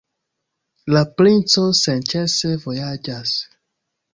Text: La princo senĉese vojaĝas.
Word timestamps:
La 0.95 1.03
princo 1.19 1.65
senĉese 1.81 2.55
vojaĝas. 2.65 3.37